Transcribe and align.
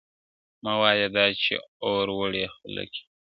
مه 0.63 0.73
وايه 0.81 1.07
دا 1.15 1.25
چي 1.41 1.55
اور 1.87 2.07
وړي 2.19 2.43
خوله 2.53 2.83
كي. 2.93 3.01